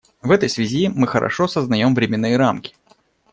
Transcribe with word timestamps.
В 0.23 0.31
этой 0.31 0.49
связи 0.49 0.89
мы 0.89 1.05
хорошо 1.05 1.47
сознаем 1.47 1.93
временные 1.93 2.35
рамки. 2.35 2.73